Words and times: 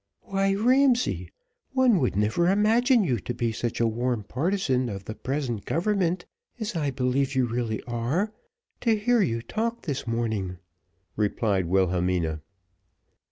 "Why, 0.23 0.55
Ramsay, 0.55 1.29
one 1.73 1.99
would 1.99 2.15
never 2.15 2.49
imagine 2.49 3.03
you 3.03 3.19
to 3.19 3.35
be 3.35 3.51
such 3.51 3.79
a 3.79 3.85
warm 3.85 4.23
partisan 4.23 4.89
of 4.89 5.05
the 5.05 5.13
present 5.13 5.63
government, 5.65 6.25
as 6.59 6.75
I 6.75 6.89
believe 6.89 7.35
you 7.35 7.45
really 7.45 7.83
are, 7.83 8.33
to 8.79 8.95
hear 8.95 9.21
you 9.21 9.43
talk 9.43 9.83
this 9.83 10.07
morning," 10.07 10.57
replied 11.15 11.67
Wilhelmina. 11.67 12.41